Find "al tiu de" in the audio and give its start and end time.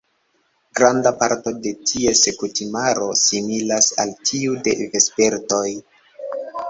4.05-4.75